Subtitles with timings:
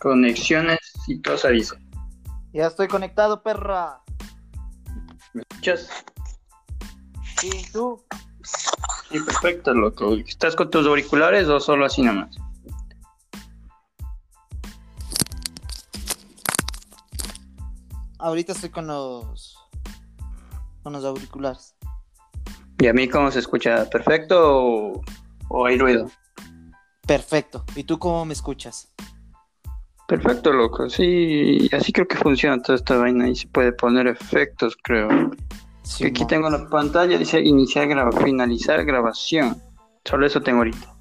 [0.00, 0.78] Conexiones
[1.36, 1.76] se avisa.
[2.52, 4.00] Ya estoy conectado, perra.
[5.34, 5.88] ¿Me escuchas?
[7.38, 8.02] Sí, tú.
[9.10, 10.14] Sí, perfecto, loco.
[10.14, 12.34] ¿Estás con tus auriculares o solo así nomás?
[18.18, 19.56] Ahorita estoy con los.
[20.82, 21.76] con los auriculares.
[22.78, 23.88] ¿Y a mí cómo se escucha?
[23.90, 25.02] ¿Perfecto o,
[25.48, 26.10] o hay ruido?
[27.06, 27.64] Perfecto.
[27.76, 28.88] ¿Y tú cómo me escuchas?
[30.10, 30.90] Perfecto, loco.
[30.90, 35.08] Sí, así creo que funciona toda esta vaina y se puede poner efectos, creo.
[35.84, 39.62] Sí, Aquí tengo la pantalla, dice iniciar graba, finalizar grabación.
[40.04, 40.96] Solo eso tengo ahorita.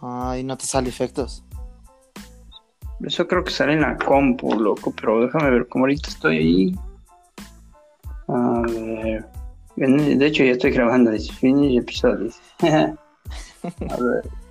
[0.00, 1.44] Ay, no te sale efectos.
[3.04, 6.78] Eso creo que sale en la compu, loco, pero déjame ver, como ahorita estoy ahí.
[8.26, 9.24] A ver.
[9.76, 12.40] De hecho, ya estoy grabando, dice finish episodios.
[12.62, 12.96] A
[13.62, 14.41] ver.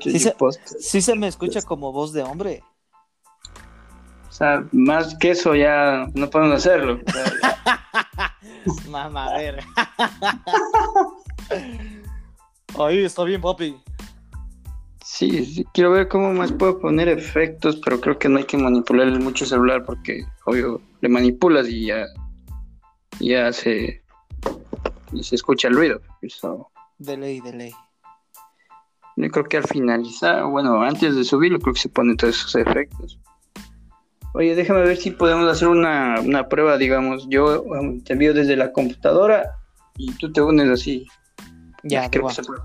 [0.00, 0.34] Sí se-.
[0.78, 2.62] Sí se me escucha como voz de hombre.
[4.28, 7.00] O sea, más que eso ya no podemos hacerlo.
[7.06, 8.36] O sea,
[8.90, 9.64] Mamá, a ver.
[12.78, 13.76] Ahí está bien, papi.
[15.04, 18.58] Sí, sí, quiero ver cómo más puedo poner efectos, pero creo que no hay que
[18.58, 22.06] manipularle mucho el celular porque, obvio, le manipulas y ya,
[23.20, 24.02] ya se,
[25.12, 26.00] y se escucha el ruido.
[26.28, 27.72] So, De ley, de ley.
[29.16, 32.54] Yo creo que al finalizar, bueno, antes de subirlo, creo que se ponen todos esos
[32.54, 33.18] efectos.
[34.34, 37.26] Oye, déjame ver si podemos hacer una, una prueba, digamos.
[37.30, 39.50] Yo um, te envío desde la computadora
[39.96, 41.06] y tú te unes así.
[41.82, 42.60] Ya, creo que se puede.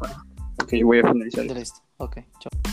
[0.61, 1.45] Ok, voy a finalizar.
[1.45, 1.79] Listo.
[1.97, 2.70] Ok, chao.